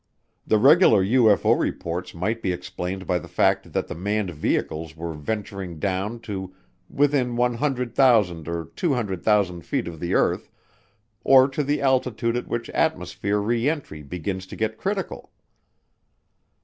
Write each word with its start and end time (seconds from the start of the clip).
The 0.47 0.57
regular 0.57 1.03
UFO 1.05 1.59
reports 1.59 2.15
might 2.15 2.41
be 2.41 2.51
explained 2.51 3.05
by 3.05 3.19
the 3.19 3.27
fact 3.27 3.71
that 3.71 3.87
the 3.87 3.93
manned 3.93 4.31
vehicles 4.31 4.97
were 4.97 5.13
venturing 5.13 5.77
down 5.77 6.21
to 6.21 6.55
within 6.89 7.35
100,000 7.35 8.47
or 8.47 8.65
200,000 8.75 9.61
feet 9.63 9.87
of 9.87 9.99
the 9.99 10.15
earth, 10.15 10.49
or 11.23 11.47
to 11.49 11.61
the 11.63 11.83
altitude 11.83 12.35
at 12.35 12.47
which 12.47 12.71
atmosphere 12.71 13.37
re 13.39 13.69
entry 13.69 14.01
begins 14.01 14.47
to 14.47 14.55
get 14.55 14.79
critical. 14.79 15.29